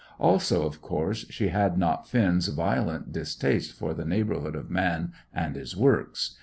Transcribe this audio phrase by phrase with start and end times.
[0.17, 5.55] Also, of course, she had not Finn's violent distaste for the neighbourhood of man and
[5.55, 6.37] his works.